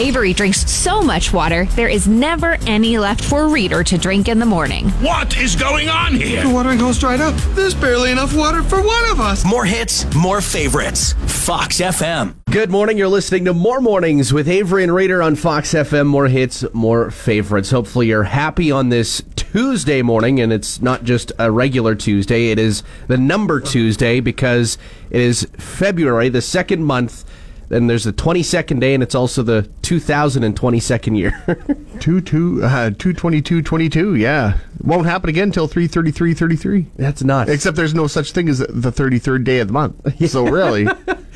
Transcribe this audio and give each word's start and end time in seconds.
Avery 0.00 0.32
drinks 0.32 0.64
so 0.70 1.02
much 1.02 1.30
water, 1.30 1.66
there 1.76 1.86
is 1.86 2.08
never 2.08 2.56
any 2.66 2.96
left 2.96 3.22
for 3.22 3.48
Reader 3.48 3.84
to 3.84 3.98
drink 3.98 4.28
in 4.28 4.38
the 4.38 4.46
morning. 4.46 4.88
What 4.92 5.36
is 5.36 5.54
going 5.54 5.90
on 5.90 6.14
here? 6.14 6.42
The 6.42 6.48
watering 6.48 6.78
hole's 6.78 6.98
dried 6.98 7.20
up. 7.20 7.34
There's 7.54 7.74
barely 7.74 8.10
enough 8.10 8.34
water 8.34 8.62
for 8.62 8.80
one 8.80 9.10
of 9.10 9.20
us. 9.20 9.44
More 9.44 9.66
hits, 9.66 10.06
more 10.14 10.40
favorites. 10.40 11.12
Fox 11.26 11.82
FM. 11.82 12.34
Good 12.50 12.70
morning. 12.70 12.96
You're 12.96 13.08
listening 13.08 13.44
to 13.44 13.52
More 13.52 13.82
Mornings 13.82 14.32
with 14.32 14.48
Avery 14.48 14.84
and 14.84 14.94
Reader 14.94 15.22
on 15.22 15.36
Fox 15.36 15.74
FM. 15.74 16.06
More 16.06 16.28
hits, 16.28 16.64
more 16.72 17.10
favorites. 17.10 17.70
Hopefully, 17.70 18.06
you're 18.06 18.22
happy 18.22 18.70
on 18.70 18.88
this 18.88 19.22
Tuesday 19.36 20.00
morning, 20.00 20.40
and 20.40 20.50
it's 20.50 20.80
not 20.80 21.04
just 21.04 21.30
a 21.38 21.50
regular 21.50 21.94
Tuesday. 21.94 22.50
It 22.50 22.58
is 22.58 22.82
the 23.06 23.18
number 23.18 23.60
Tuesday 23.60 24.20
because 24.20 24.78
it 25.10 25.20
is 25.20 25.46
February, 25.58 26.30
the 26.30 26.40
second 26.40 26.84
month. 26.84 27.24
Then 27.70 27.86
there's 27.86 28.04
the 28.04 28.12
22nd 28.12 28.80
day, 28.80 28.94
and 28.94 29.02
it's 29.02 29.14
also 29.14 29.42
the 29.42 29.62
2022nd 29.82 31.16
year. 31.16 31.76
Two 32.00 32.20
two 32.22 32.60
uh, 32.64 32.90
two 32.98 33.12
twenty 33.12 33.42
two 33.42 33.60
twenty 33.60 33.88
two. 33.90 34.14
Yeah, 34.14 34.56
won't 34.82 35.04
happen 35.06 35.28
again 35.28 35.48
until 35.48 35.66
three 35.66 35.86
thirty 35.86 36.10
three 36.10 36.32
thirty 36.32 36.56
three. 36.56 36.86
That's 36.96 37.22
nuts. 37.22 37.50
Except 37.50 37.76
there's 37.76 37.92
no 37.94 38.06
such 38.06 38.32
thing 38.32 38.48
as 38.48 38.58
the 38.60 38.90
thirty 38.90 39.18
third 39.18 39.44
day 39.44 39.58
of 39.60 39.66
the 39.68 39.72
month. 39.74 39.96
So 40.30 40.44
really, 40.46 40.88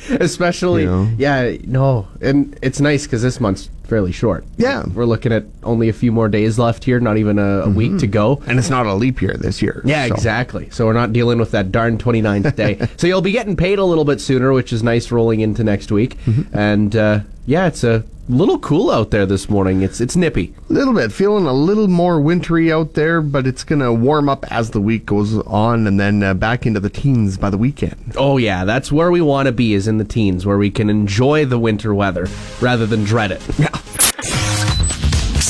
Especially, 0.09 0.83
You 0.83 0.87
know? 0.89 1.09
yeah, 1.17 1.55
no, 1.65 2.07
and 2.21 2.57
it's 2.63 2.79
nice 2.79 3.05
because 3.05 3.21
this 3.21 3.39
month's 3.39 3.69
fairly 3.85 4.11
short. 4.11 4.45
Yeah. 4.57 4.83
we're 4.93 5.05
looking 5.05 5.31
at 5.31 5.45
only 5.63 5.89
a 5.89 5.93
few 5.93 6.11
more 6.11 6.27
days 6.27 6.57
left 6.59 6.83
here, 6.83 6.99
not 6.99 7.17
even 7.17 7.39
a, 7.39 7.61
a 7.61 7.69
week 7.69 7.97
to 7.99 8.07
go. 8.07 8.41
and 8.47 8.59
it's 8.59 8.69
not 8.69 8.85
a 8.85 8.93
leap 8.93 9.21
year 9.21 9.35
this 9.37 9.61
year. 9.61 9.81
Yeah, 9.85 10.07
so. 10.07 10.13
exactly. 10.13 10.69
So 10.71 10.85
we're 10.85 10.93
not 10.93 11.13
dealing 11.13 11.39
with 11.39 11.51
that 11.51 11.71
darn 11.71 11.97
29th 11.97 12.55
day. 12.55 12.87
so 12.97 13.07
you'll 13.07 13.21
be 13.21 13.31
getting 13.31 13.55
paid 13.55 13.79
a 13.79 13.85
little 13.85 14.05
bit 14.05 14.19
sooner, 14.21 14.53
which 14.53 14.73
is 14.73 14.83
nice 14.83 15.11
rolling 15.11 15.39
into 15.39 15.63
next 15.63 15.91
week. 15.91 16.17
And 16.53 16.95
uh, 16.95 17.21
yeah, 17.45 17.67
it's 17.67 17.83
a 17.83 18.03
little 18.27 18.59
cool 18.59 18.89
out 18.91 19.11
there 19.11 19.25
this 19.25 19.49
morning. 19.49 19.81
It's 19.81 20.01
it's 20.01 20.15
nippy. 20.15 20.53
A 20.69 20.73
little 20.73 20.93
bit, 20.93 21.11
feeling 21.11 21.45
a 21.45 21.53
little 21.53 21.87
more 21.87 22.19
wintry 22.19 22.71
out 22.71 22.93
there, 22.93 23.21
but 23.21 23.45
it's 23.47 23.63
gonna 23.63 23.93
warm 23.93 24.29
up 24.29 24.45
as 24.51 24.71
the 24.71 24.81
week 24.81 25.05
goes 25.05 25.37
on, 25.39 25.87
and 25.87 25.99
then 25.99 26.23
uh, 26.23 26.33
back 26.33 26.65
into 26.65 26.79
the 26.79 26.89
teens 26.89 27.37
by 27.37 27.49
the 27.49 27.57
weekend. 27.57 28.13
Oh 28.17 28.37
yeah, 28.37 28.65
that's 28.65 28.91
where 28.91 29.11
we 29.11 29.21
want 29.21 29.47
to 29.47 29.51
be 29.51 29.73
is 29.73 29.87
in 29.87 29.97
the 29.97 30.05
teens 30.05 30.45
where 30.45 30.57
we 30.57 30.71
can 30.71 30.89
enjoy 30.89 31.45
the 31.45 31.59
winter 31.59 31.93
weather 31.93 32.27
rather 32.61 32.85
than 32.85 33.03
dread 33.03 33.31
it. 33.31 33.41
Yeah. 33.57 33.69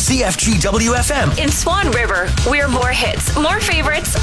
CFGW 0.06 0.94
FM. 0.96 1.44
In 1.44 1.50
Swan 1.50 1.90
River, 1.92 2.28
we're 2.48 2.68
more 2.68 2.90
hits, 2.90 3.36
more 3.38 3.60
favorites. 3.60 4.16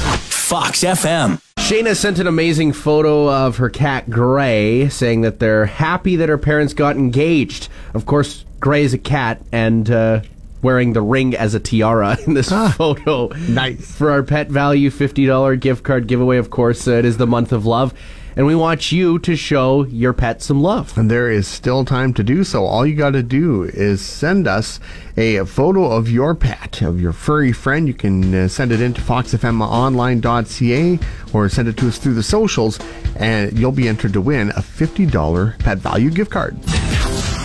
Fox 0.43 0.83
FM. 0.83 1.41
Shayna 1.55 1.95
sent 1.95 2.19
an 2.19 2.27
amazing 2.27 2.73
photo 2.73 3.31
of 3.31 3.57
her 3.57 3.69
cat 3.69 4.09
Gray, 4.09 4.89
saying 4.89 5.21
that 5.21 5.39
they're 5.39 5.65
happy 5.65 6.17
that 6.17 6.27
her 6.27 6.37
parents 6.37 6.73
got 6.73 6.97
engaged. 6.97 7.69
Of 7.93 8.05
course, 8.05 8.43
Gray 8.59 8.83
is 8.83 8.93
a 8.93 8.97
cat 8.97 9.41
and 9.53 9.89
uh, 9.89 10.19
wearing 10.61 10.91
the 10.91 11.01
ring 11.01 11.33
as 11.33 11.53
a 11.55 11.61
tiara 11.61 12.17
in 12.27 12.33
this 12.33 12.49
photo. 12.75 13.27
nice. 13.47 13.95
For 13.95 14.11
our 14.11 14.21
Pet 14.21 14.49
Valu 14.49 14.87
$50 14.87 15.59
gift 15.61 15.85
card 15.85 16.07
giveaway, 16.07 16.37
of 16.37 16.49
course, 16.49 16.89
uh, 16.89 16.91
it 16.91 17.05
is 17.05 17.15
the 17.15 17.25
month 17.25 17.53
of 17.53 17.65
love. 17.65 17.93
And 18.35 18.45
we 18.45 18.55
want 18.55 18.91
you 18.91 19.19
to 19.19 19.35
show 19.35 19.85
your 19.85 20.13
pet 20.13 20.41
some 20.41 20.61
love. 20.61 20.97
And 20.97 21.09
there 21.09 21.29
is 21.29 21.47
still 21.47 21.85
time 21.85 22.13
to 22.15 22.23
do 22.23 22.43
so. 22.43 22.65
All 22.65 22.85
you 22.85 22.95
got 22.95 23.11
to 23.11 23.23
do 23.23 23.63
is 23.63 24.01
send 24.01 24.47
us 24.47 24.79
a 25.17 25.45
photo 25.45 25.91
of 25.91 26.09
your 26.09 26.33
pet, 26.33 26.81
of 26.81 26.99
your 26.99 27.13
furry 27.13 27.51
friend. 27.51 27.87
You 27.87 27.93
can 27.93 28.33
uh, 28.33 28.47
send 28.47 28.71
it 28.71 28.81
into 28.81 29.01
foxfmonline.ca 29.01 30.99
or 31.33 31.49
send 31.49 31.67
it 31.67 31.77
to 31.77 31.87
us 31.87 31.97
through 31.97 32.13
the 32.15 32.23
socials, 32.23 32.79
and 33.15 33.57
you'll 33.57 33.71
be 33.71 33.87
entered 33.87 34.13
to 34.13 34.21
win 34.21 34.49
a 34.51 34.61
$50 34.61 35.59
Pet 35.59 35.77
Valu 35.79 36.13
gift 36.13 36.31
card. 36.31 36.57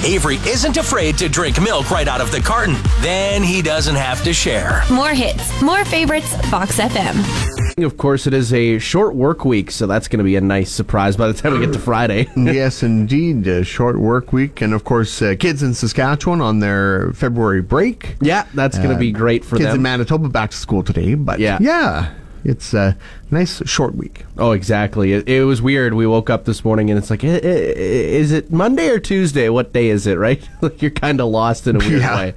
Avery 0.04 0.36
isn't 0.46 0.76
afraid 0.76 1.18
to 1.18 1.28
drink 1.28 1.60
milk 1.60 1.90
right 1.90 2.06
out 2.06 2.20
of 2.20 2.30
the 2.30 2.40
carton. 2.40 2.76
Then 3.00 3.42
he 3.42 3.62
doesn't 3.62 3.96
have 3.96 4.22
to 4.24 4.32
share. 4.32 4.82
More 4.90 5.10
hits, 5.10 5.60
more 5.60 5.84
favorites. 5.84 6.34
Fox 6.48 6.78
FM. 6.78 7.67
Of 7.84 7.96
course, 7.96 8.26
it 8.26 8.34
is 8.34 8.52
a 8.52 8.78
short 8.78 9.14
work 9.14 9.44
week, 9.44 9.70
so 9.70 9.86
that's 9.86 10.08
going 10.08 10.18
to 10.18 10.24
be 10.24 10.36
a 10.36 10.40
nice 10.40 10.70
surprise 10.70 11.16
by 11.16 11.26
the 11.28 11.34
time 11.34 11.52
we 11.52 11.60
get 11.64 11.72
to 11.72 11.78
Friday. 11.78 12.28
yes, 12.36 12.82
indeed. 12.82 13.46
A 13.46 13.64
short 13.64 13.98
work 13.98 14.32
week. 14.32 14.60
And 14.60 14.74
of 14.74 14.84
course, 14.84 15.20
uh, 15.22 15.34
kids 15.38 15.62
in 15.62 15.74
Saskatchewan 15.74 16.40
on 16.40 16.58
their 16.60 17.12
February 17.12 17.62
break. 17.62 18.16
yeah, 18.20 18.46
that's 18.54 18.76
going 18.78 18.90
to 18.90 18.96
Uh, 18.96 18.98
be 18.98 19.12
great 19.12 19.44
for 19.44 19.56
kids 19.56 19.68
them. 19.68 19.76
in 19.76 19.82
Manitoba 19.82 20.28
back 20.28 20.50
to 20.50 20.56
school 20.56 20.82
today. 20.82 21.14
But 21.14 21.38
Yeah. 21.40 21.58
yeah, 21.60 22.10
it's 22.44 22.74
a 22.74 22.96
nice 23.30 23.62
short 23.66 23.94
week. 23.94 24.24
Oh, 24.38 24.52
exactly. 24.52 25.12
It, 25.12 25.28
it 25.28 25.44
was 25.44 25.60
weird. 25.62 25.94
We 25.94 26.06
woke 26.06 26.30
up 26.30 26.44
this 26.44 26.64
morning 26.64 26.90
and 26.90 26.98
it's 26.98 27.10
like, 27.10 27.24
"I- 27.24 27.28
I- 27.28 27.38
is 27.38 28.32
it 28.32 28.50
Monday 28.52 28.88
or 28.90 28.98
Tuesday? 28.98 29.48
What 29.48 29.72
day 29.72 29.88
is 29.88 30.06
it? 30.06 30.18
Right? 30.18 30.42
like 30.60 30.80
you're 30.82 30.90
kind 30.90 31.20
of 31.20 31.28
lost 31.28 31.66
in 31.66 31.76
a 31.76 31.78
weird 31.78 32.00
Yeah. 32.02 32.16
way. 32.16 32.34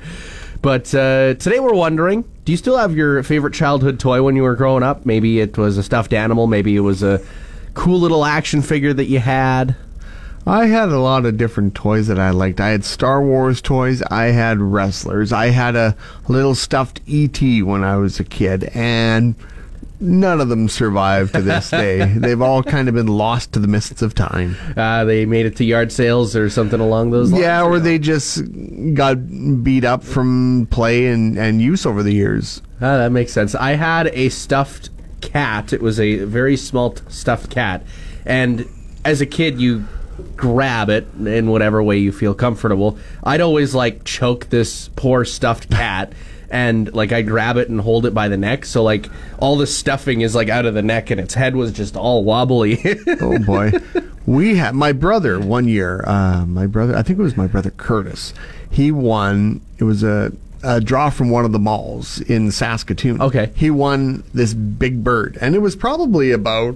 But 0.62 0.94
uh, 0.94 1.34
today 1.36 1.60
we're 1.60 1.74
wondering: 1.74 2.24
Do 2.46 2.52
you 2.52 2.58
still 2.58 2.78
have 2.78 2.96
your 2.96 3.24
favorite 3.24 3.54
childhood 3.54 4.00
toy 4.00 4.22
when 4.22 4.36
you 4.36 4.44
were 4.44 4.56
growing 4.56 4.84
up? 4.84 5.06
Maybe 5.06 5.40
it 5.40 5.58
was 5.58 5.78
a 5.78 5.84
stuffed 5.84 6.14
animal. 6.14 6.48
Maybe 6.48 6.76
it 6.76 6.82
was 6.82 7.02
a 7.02 7.22
cool 7.74 8.00
little 8.00 8.26
action 8.26 8.62
figure 8.62 8.94
that 8.94 9.06
you 9.06 9.20
had. 9.20 9.76
I 10.46 10.66
had 10.66 10.90
a 10.90 11.00
lot 11.00 11.26
of 11.26 11.38
different 11.38 11.76
toys 11.76 12.08
that 12.08 12.20
I 12.20 12.32
liked. 12.32 12.60
I 12.60 12.70
had 12.70 12.84
Star 12.84 13.24
Wars 13.24 13.62
toys. 13.62 14.02
I 14.04 14.26
had 14.26 14.60
wrestlers. 14.60 15.32
I 15.32 15.48
had 15.48 15.76
a 15.76 15.96
little 16.28 16.56
stuffed 16.56 17.00
ET 17.08 17.40
when 17.64 17.84
I 17.84 17.98
was 17.98 18.20
a 18.20 18.24
kid, 18.24 18.66
and 18.74 19.36
none 20.02 20.42
of 20.42 20.50
them 20.50 20.68
survive 20.68 21.32
to 21.32 21.42
this 21.42 21.70
day. 21.72 22.04
They've 22.06 22.42
all 22.42 22.64
kind 22.64 22.90
of 22.90 22.96
been 22.96 23.08
lost 23.08 23.54
to 23.54 23.60
the 23.60 23.68
mists 23.68 24.02
of 24.02 24.16
time. 24.16 24.58
Uh, 24.76 25.06
they 25.06 25.26
made 25.26 25.46
it 25.46 25.56
to 25.58 25.64
yard 25.64 25.92
sales 25.92 26.36
or 26.36 26.50
something 26.50 26.80
along 26.80 27.12
those 27.12 27.32
lines. 27.32 27.44
Yeah, 27.44 27.62
or 27.62 27.72
or 27.72 27.78
no? 27.78 27.80
they 27.80 28.00
just 28.00 28.42
got 28.94 29.64
beat 29.64 29.86
up 29.86 30.04
from 30.04 30.68
play 30.72 31.08
and, 31.08 31.38
and 31.38 31.62
use 31.62 31.86
over 31.86 32.04
the 32.04 32.14
years. 32.14 32.62
Ah, 32.78 32.98
that 32.98 33.12
makes 33.12 33.32
sense. 33.32 33.54
I 33.56 33.72
had 33.74 34.08
a 34.08 34.30
stuffed 34.30 34.90
cat. 35.22 35.72
It 35.72 35.82
was 35.82 36.00
a 36.00 36.18
very 36.26 36.58
small 36.58 36.92
t- 36.92 37.04
stuffed 37.10 37.52
cat, 37.52 37.86
and 38.26 38.66
as 39.06 39.22
a 39.22 39.26
kid, 39.26 39.62
you 39.62 39.86
grab 40.36 40.90
it 40.90 41.08
in 41.26 41.50
whatever 41.50 41.82
way 41.82 41.98
you 41.98 42.12
feel 42.12 42.34
comfortable. 42.34 42.98
I'd 43.24 43.42
always 43.42 43.74
like 43.74 44.04
choke 44.04 44.50
this 44.50 44.90
poor 44.96 45.26
stuffed 45.26 45.70
cat. 45.70 46.14
And 46.52 46.94
like 46.94 47.14
I 47.14 47.22
grab 47.22 47.56
it 47.56 47.70
and 47.70 47.80
hold 47.80 48.06
it 48.06 48.14
by 48.14 48.28
the 48.28 48.36
neck, 48.36 48.66
so 48.66 48.84
like 48.84 49.10
all 49.40 49.56
the 49.58 49.66
stuffing 49.66 50.20
is 50.20 50.36
like 50.36 50.50
out 50.50 50.66
of 50.66 50.74
the 50.74 50.82
neck, 50.82 51.10
and 51.10 51.18
its 51.20 51.34
head 51.34 51.56
was 51.56 51.72
just 51.72 51.96
all 51.96 52.26
wobbly. 52.26 52.78
Oh 53.22 53.40
boy, 53.40 53.72
we 54.26 54.56
had 54.58 54.76
my 54.76 54.92
brother 54.92 55.40
one 55.40 55.66
year. 55.68 56.04
Uh, 56.06 56.46
my 56.46 56.68
brother, 56.68 56.94
I 56.96 57.04
think 57.04 57.20
it 57.20 57.22
was 57.22 57.38
my 57.38 57.48
brother 57.48 57.72
Curtis. 57.72 58.34
He 58.70 58.92
won. 58.92 59.62
It 59.78 59.86
was 59.86 60.04
a, 60.04 60.34
a 60.62 60.82
draw 60.82 61.10
from 61.10 61.30
one 61.30 61.46
of 61.46 61.54
the 61.54 61.60
malls 61.60 62.20
in 62.22 62.52
Saskatoon. 62.52 63.22
Okay. 63.22 63.52
he 63.56 63.72
won 63.72 64.24
this 64.34 64.54
big 64.54 65.06
bird, 65.06 65.38
and 65.40 65.56
it 65.56 65.60
was 65.60 65.76
probably 65.78 66.32
about 66.32 66.76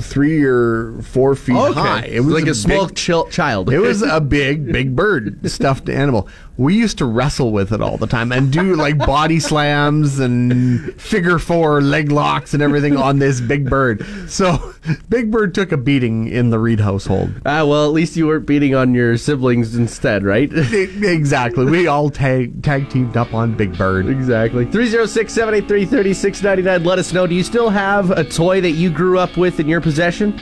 three 0.00 0.42
or 0.44 1.00
four 1.02 1.36
feet 1.36 1.54
high. 1.54 2.04
It 2.06 2.20
was 2.20 2.34
like 2.34 2.46
a, 2.48 2.54
small 2.54 2.88
big- 2.88 2.96
chil- 2.96 3.28
child. 3.28 3.72
It 3.72 3.78
was 3.90 4.02
a 4.02 4.20
big, 4.20 4.72
big 4.72 4.96
bird, 4.96 5.48
stuffed 5.50 5.88
animal. 5.88 6.28
We 6.56 6.74
used 6.74 6.98
to 6.98 7.04
wrestle 7.04 7.50
with 7.50 7.72
it 7.72 7.80
all 7.80 7.96
the 7.96 8.06
time 8.06 8.30
and 8.30 8.52
do 8.52 8.76
like 8.76 8.98
body 8.98 9.40
slams 9.40 10.20
and 10.20 10.94
figure 11.00 11.38
four 11.38 11.80
leg 11.80 12.12
locks 12.12 12.54
and 12.54 12.62
everything 12.62 12.96
on 12.96 13.18
this 13.18 13.40
big 13.40 13.68
bird. 13.68 14.06
So, 14.30 14.74
Big 15.08 15.30
Bird 15.30 15.54
took 15.54 15.72
a 15.72 15.76
beating 15.76 16.28
in 16.28 16.50
the 16.50 16.58
Reed 16.58 16.80
household. 16.80 17.32
Ah, 17.46 17.64
well, 17.64 17.86
at 17.86 17.92
least 17.92 18.16
you 18.16 18.26
weren't 18.26 18.46
beating 18.46 18.74
on 18.74 18.94
your 18.94 19.16
siblings 19.16 19.74
instead, 19.74 20.24
right? 20.24 20.50
exactly. 20.52 21.64
We 21.64 21.86
all 21.86 22.10
tag, 22.10 22.62
tag 22.62 22.90
teamed 22.90 23.16
up 23.16 23.32
on 23.32 23.56
Big 23.56 23.76
Bird. 23.76 24.06
Exactly. 24.08 24.64
306 24.64 25.32
783 25.32 25.86
3699. 25.86 26.84
Let 26.84 26.98
us 26.98 27.12
know. 27.12 27.26
Do 27.26 27.34
you 27.34 27.42
still 27.42 27.70
have 27.70 28.10
a 28.10 28.24
toy 28.24 28.60
that 28.60 28.72
you 28.72 28.90
grew 28.90 29.18
up 29.18 29.36
with 29.36 29.58
in 29.58 29.68
your 29.68 29.80
possession? 29.80 30.38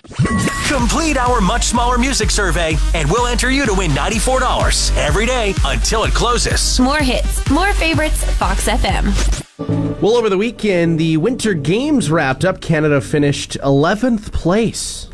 Complete 0.67 1.17
our 1.17 1.41
much 1.41 1.67
smaller 1.67 1.99
music 1.99 2.31
survey, 2.31 2.77
and 2.95 3.11
we'll 3.11 3.27
enter 3.27 3.51
you 3.51 3.67
to 3.67 3.75
win 3.75 3.91
$94 3.93 4.97
every 4.97 5.27
day 5.27 5.55
until 5.65 6.02
it 6.05 6.15
closes. 6.15 6.81
More 6.81 6.99
hits, 6.99 7.49
more 7.51 7.73
favorites. 7.75 8.25
Fox 8.35 8.69
FM. 8.69 9.43
Well, 10.01 10.17
over 10.17 10.29
the 10.29 10.39
weekend, 10.39 10.99
the 10.99 11.17
Winter 11.17 11.55
Games 11.55 12.11
wrapped 12.11 12.45
up. 12.45 12.61
Canada 12.61 13.01
finished 13.01 13.53
11th 13.63 14.33
place. 14.33 15.09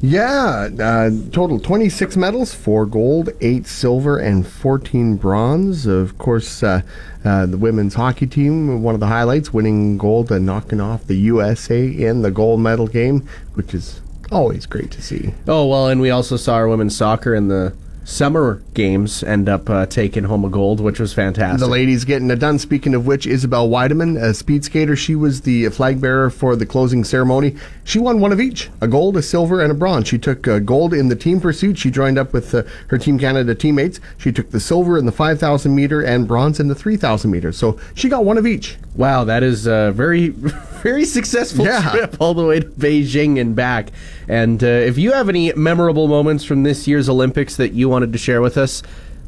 Yeah, 0.00 0.68
uh, 0.80 1.10
total 1.32 1.58
26 1.58 2.16
medals, 2.16 2.54
4 2.54 2.86
gold, 2.86 3.30
8 3.40 3.66
silver, 3.66 4.18
and 4.18 4.46
14 4.46 5.16
bronze. 5.16 5.86
Of 5.86 6.18
course, 6.18 6.62
uh, 6.62 6.82
uh, 7.24 7.46
the 7.46 7.58
women's 7.58 7.94
hockey 7.94 8.26
team, 8.26 8.82
one 8.82 8.94
of 8.94 9.00
the 9.00 9.08
highlights, 9.08 9.52
winning 9.52 9.98
gold 9.98 10.30
and 10.30 10.46
knocking 10.46 10.80
off 10.80 11.06
the 11.06 11.16
USA 11.16 11.86
in 11.86 12.22
the 12.22 12.30
gold 12.30 12.60
medal 12.60 12.86
game, 12.86 13.28
which 13.54 13.74
is 13.74 14.00
always 14.30 14.66
great 14.66 14.92
to 14.92 15.02
see. 15.02 15.34
Oh 15.48 15.66
well, 15.66 15.88
and 15.88 16.00
we 16.00 16.10
also 16.10 16.36
saw 16.36 16.54
our 16.54 16.68
women's 16.68 16.96
soccer 16.96 17.34
in 17.34 17.48
the 17.48 17.74
summer 18.08 18.62
games 18.72 19.22
end 19.22 19.50
up 19.50 19.68
uh, 19.68 19.84
taking 19.84 20.24
home 20.24 20.42
a 20.42 20.48
gold, 20.48 20.80
which 20.80 20.98
was 20.98 21.12
fantastic. 21.12 21.60
The 21.60 21.66
ladies 21.66 22.06
getting 22.06 22.30
it 22.30 22.38
done. 22.38 22.58
Speaking 22.58 22.94
of 22.94 23.06
which, 23.06 23.26
Isabelle 23.26 23.68
Weidemann, 23.68 24.16
a 24.20 24.32
speed 24.32 24.64
skater, 24.64 24.96
she 24.96 25.14
was 25.14 25.42
the 25.42 25.68
flag 25.68 26.00
bearer 26.00 26.30
for 26.30 26.56
the 26.56 26.64
closing 26.64 27.04
ceremony. 27.04 27.54
She 27.84 27.98
won 27.98 28.20
one 28.20 28.32
of 28.32 28.40
each 28.40 28.70
a 28.80 28.88
gold, 28.88 29.18
a 29.18 29.22
silver, 29.22 29.60
and 29.60 29.70
a 29.70 29.74
bronze. 29.74 30.08
She 30.08 30.18
took 30.18 30.48
uh, 30.48 30.58
gold 30.58 30.94
in 30.94 31.08
the 31.08 31.16
team 31.16 31.38
pursuit. 31.38 31.76
She 31.76 31.90
joined 31.90 32.16
up 32.18 32.32
with 32.32 32.54
uh, 32.54 32.62
her 32.88 32.96
Team 32.96 33.18
Canada 33.18 33.54
teammates. 33.54 34.00
She 34.16 34.32
took 34.32 34.50
the 34.52 34.60
silver 34.60 34.96
in 34.96 35.04
the 35.04 35.12
5,000 35.12 35.74
meter 35.74 36.00
and 36.00 36.26
bronze 36.26 36.58
in 36.60 36.68
the 36.68 36.74
3,000 36.74 37.30
meter. 37.30 37.52
So 37.52 37.78
she 37.94 38.08
got 38.08 38.24
one 38.24 38.38
of 38.38 38.46
each. 38.46 38.78
Wow, 38.94 39.24
that 39.24 39.42
is 39.42 39.66
a 39.66 39.92
very, 39.94 40.28
very 40.82 41.04
successful 41.04 41.66
Yeah. 41.66 41.90
trip 41.90 42.16
all 42.20 42.32
the 42.34 42.44
way 42.44 42.60
to 42.60 42.66
Beijing 42.66 43.38
and 43.40 43.54
back. 43.54 43.88
And 44.28 44.62
uh, 44.62 44.66
if 44.66 44.98
you 44.98 45.12
have 45.12 45.28
any 45.28 45.52
memorable 45.54 46.08
moments 46.08 46.44
from 46.44 46.62
this 46.62 46.86
year's 46.86 47.08
Olympics 47.08 47.56
that 47.56 47.72
you 47.72 47.88
wanted 47.98 48.12
to 48.12 48.18
share 48.18 48.40
with 48.40 48.56
us, 48.56 48.80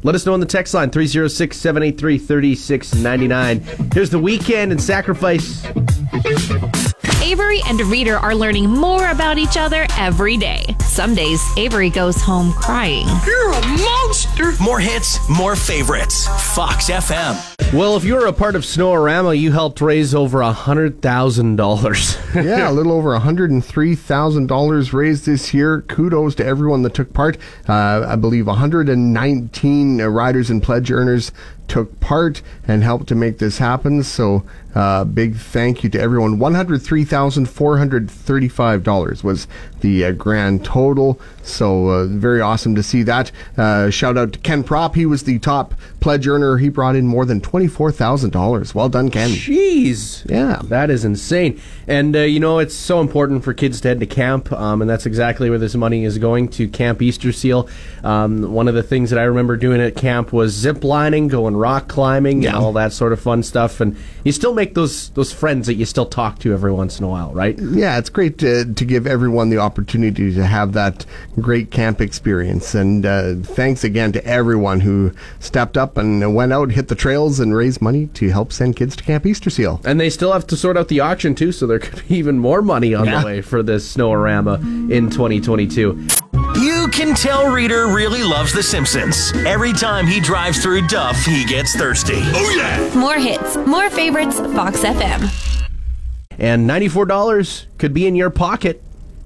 let 0.03 0.15
us 0.15 0.25
know 0.25 0.33
on 0.33 0.39
the 0.39 0.45
text 0.45 0.73
line 0.73 0.89
306 0.89 1.57
783 1.57 2.17
3699. 2.17 3.91
Here's 3.93 4.09
The 4.09 4.17
Weeknd 4.17 4.71
and 4.71 4.81
sacrifice. 4.81 5.61
Avery 7.31 7.61
and 7.65 7.79
Reader 7.79 8.17
are 8.17 8.35
learning 8.35 8.69
more 8.69 9.09
about 9.09 9.37
each 9.37 9.55
other 9.55 9.87
every 9.97 10.35
day. 10.35 10.75
Some 10.81 11.15
days, 11.15 11.41
Avery 11.55 11.89
goes 11.89 12.17
home 12.17 12.51
crying. 12.51 13.07
You're 13.25 13.53
a 13.53 13.61
monster. 13.61 14.51
More 14.61 14.81
hits, 14.81 15.17
more 15.29 15.55
favorites. 15.55 16.27
Fox 16.53 16.89
FM. 16.89 17.37
Well, 17.73 17.95
if 17.95 18.03
you're 18.03 18.25
a 18.25 18.33
part 18.33 18.57
of 18.57 18.63
Snowarama, 18.63 19.39
you 19.39 19.53
helped 19.53 19.79
raise 19.79 20.13
over 20.13 20.41
a 20.41 20.51
$100,000. 20.51 22.35
yeah, 22.43 22.69
a 22.69 22.73
little 22.73 22.91
over 22.91 23.17
$103,000 23.17 24.93
raised 24.93 25.25
this 25.25 25.53
year. 25.53 25.83
Kudos 25.83 26.35
to 26.35 26.45
everyone 26.45 26.81
that 26.81 26.93
took 26.93 27.13
part. 27.13 27.37
Uh, 27.69 28.05
I 28.09 28.17
believe 28.17 28.47
119 28.47 30.01
uh, 30.01 30.07
riders 30.07 30.49
and 30.49 30.61
pledge 30.61 30.91
earners 30.91 31.31
took 31.67 31.99
part 31.99 32.41
and 32.67 32.83
helped 32.83 33.07
to 33.07 33.15
make 33.15 33.37
this 33.37 33.59
happen. 33.59 34.01
So, 34.03 34.43
uh, 34.75 35.05
big 35.05 35.35
thank 35.35 35.83
you 35.83 35.89
to 35.91 35.99
everyone. 35.99 36.37
$103,435 36.37 39.23
was 39.23 39.47
the 39.81 40.05
uh, 40.05 40.11
grand 40.13 40.63
total. 40.65 41.19
So, 41.43 41.87
uh, 41.89 42.05
very 42.05 42.39
awesome 42.39 42.75
to 42.75 42.83
see 42.83 43.03
that. 43.03 43.31
Uh, 43.57 43.89
shout 43.89 44.17
out 44.17 44.33
to 44.33 44.39
Ken 44.39 44.63
Prop. 44.63 44.95
He 44.95 45.05
was 45.05 45.23
the 45.23 45.39
top 45.39 45.73
pledge 45.99 46.27
earner. 46.27 46.57
He 46.57 46.69
brought 46.69 46.95
in 46.95 47.07
more 47.07 47.25
than 47.25 47.41
$24,000. 47.41 48.73
Well 48.75 48.89
done, 48.89 49.09
Ken. 49.09 49.29
Jeez. 49.29 50.29
Yeah. 50.29 50.61
That 50.63 50.89
is 50.89 51.03
insane. 51.05 51.59
And, 51.87 52.15
uh, 52.15 52.19
you 52.19 52.39
know, 52.39 52.59
it's 52.59 52.75
so 52.75 53.01
important 53.01 53.43
for 53.43 53.53
kids 53.53 53.81
to 53.81 53.87
head 53.89 53.99
to 53.99 54.05
camp, 54.05 54.51
um, 54.51 54.81
and 54.81 54.89
that's 54.89 55.05
exactly 55.05 55.49
where 55.49 55.59
this 55.59 55.75
money 55.75 56.05
is 56.05 56.17
going 56.17 56.47
to 56.49 56.67
Camp 56.67 57.01
Easter 57.01 57.31
Seal. 57.31 57.67
Um, 58.03 58.53
one 58.53 58.67
of 58.67 58.75
the 58.75 58.83
things 58.83 59.09
that 59.09 59.19
I 59.19 59.23
remember 59.23 59.57
doing 59.57 59.81
at 59.81 59.95
camp 59.95 60.31
was 60.31 60.53
zip 60.53 60.83
lining, 60.83 61.27
going 61.27 61.55
rock 61.57 61.87
climbing, 61.87 62.43
Yeah. 62.43 62.49
and 62.49 62.57
all 62.59 62.73
that 62.73 62.93
sort 62.93 63.13
of 63.13 63.19
fun 63.19 63.43
stuff. 63.43 63.81
And 63.81 63.95
you 64.23 64.31
still 64.31 64.53
make 64.53 64.73
those, 64.75 65.09
those 65.09 65.31
friends 65.33 65.67
that 65.67 65.73
you 65.75 65.85
still 65.85 66.05
talk 66.05 66.39
to 66.39 66.53
every 66.53 66.71
once 66.71 66.99
in 66.99 67.05
a 67.05 67.07
while, 67.09 67.33
right? 67.33 67.57
yeah, 67.59 67.97
it's 67.97 68.09
great 68.09 68.37
to, 68.39 68.65
to 68.73 68.85
give 68.85 69.05
everyone 69.07 69.49
the 69.49 69.57
opportunity 69.71 70.33
to 70.35 70.45
have 70.45 70.73
that 70.73 71.05
great 71.39 71.71
camp 71.71 72.01
experience. 72.01 72.75
And 72.75 73.05
uh, 73.05 73.35
thanks 73.35 73.85
again 73.85 74.11
to 74.11 74.25
everyone 74.25 74.81
who 74.81 75.13
stepped 75.39 75.77
up 75.77 75.97
and 75.97 76.35
went 76.35 76.51
out, 76.51 76.71
hit 76.71 76.89
the 76.89 76.95
trails, 76.95 77.39
and 77.39 77.55
raised 77.55 77.81
money 77.81 78.07
to 78.07 78.29
help 78.29 78.51
send 78.51 78.75
kids 78.75 78.97
to 78.97 79.03
Camp 79.05 79.25
Easter 79.25 79.49
Seal. 79.49 79.79
And 79.85 79.97
they 79.97 80.09
still 80.09 80.33
have 80.33 80.45
to 80.47 80.57
sort 80.57 80.75
out 80.75 80.89
the 80.89 80.99
auction, 80.99 81.35
too, 81.35 81.53
so 81.53 81.65
there 81.67 81.79
could 81.79 82.05
be 82.07 82.15
even 82.15 82.37
more 82.37 82.61
money 82.61 82.93
on 82.93 83.05
Yeah. 83.05 83.21
the 83.21 83.25
way 83.25 83.41
for 83.41 83.63
this 83.63 83.95
Snowarama 83.95 84.91
in 84.91 85.09
2022. 85.09 86.07
You 86.59 86.89
can 86.91 87.15
tell 87.15 87.49
Reader 87.53 87.87
really 87.87 88.23
loves 88.23 88.51
The 88.51 88.61
Simpsons. 88.61 89.31
Every 89.47 89.71
time 89.71 90.05
he 90.05 90.19
drives 90.19 90.61
through 90.61 90.85
Duff, 90.87 91.15
he 91.23 91.45
gets 91.45 91.73
thirsty. 91.77 92.15
Oh, 92.17 92.53
yeah. 92.57 92.99
More 92.99 93.17
hits, 93.17 93.55
more 93.65 93.89
favorites, 93.89 94.37
Fox 94.53 94.79
FM. 94.83 95.29
And 96.37 96.67
$94 96.69 97.65
could 97.77 97.93
be 97.93 98.05
in 98.07 98.15
your 98.15 98.29
pocket 98.31 98.81